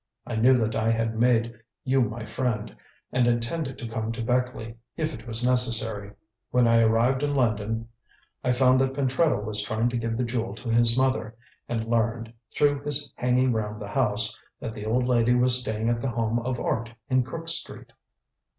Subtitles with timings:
[0.25, 1.53] I knew that I had made
[1.83, 2.75] you my friend,
[3.11, 6.11] and intended to come to Beckleigh, if it was necessary.
[6.49, 7.87] When I arrived in London
[8.43, 11.35] I found that Pentreddle was trying to give the Jewel to his mother,
[11.69, 16.01] and learned through his hanging round the house that the old lady was staying at
[16.01, 17.91] The Home of Art, in Crook Street."